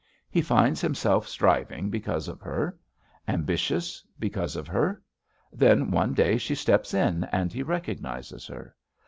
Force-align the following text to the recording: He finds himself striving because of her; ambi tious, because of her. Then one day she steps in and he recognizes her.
He 0.31 0.41
finds 0.41 0.81
himself 0.81 1.27
striving 1.27 1.91
because 1.91 2.27
of 2.27 2.41
her; 2.41 2.75
ambi 3.27 3.53
tious, 3.53 4.01
because 4.17 4.55
of 4.55 4.65
her. 4.67 5.03
Then 5.53 5.91
one 5.91 6.15
day 6.15 6.39
she 6.39 6.55
steps 6.55 6.95
in 6.95 7.25
and 7.25 7.53
he 7.53 7.61
recognizes 7.61 8.47
her. 8.47 8.75